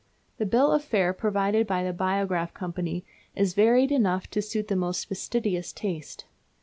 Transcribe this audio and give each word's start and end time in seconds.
The 0.39 0.47
bill 0.47 0.71
of 0.71 0.83
fare 0.83 1.13
provided 1.13 1.67
by 1.67 1.83
the 1.83 1.93
Biograph 1.93 2.55
Company 2.55 3.05
is 3.35 3.53
varied 3.53 3.91
enough 3.91 4.27
to 4.31 4.41
suit 4.41 4.67
the 4.67 4.75
most 4.75 5.07
fastidious 5.07 5.71
taste. 5.71 6.25